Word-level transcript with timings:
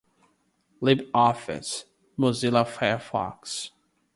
libreoffice, 0.81 1.85
mozilla 2.17 2.65
firefox 2.65 3.69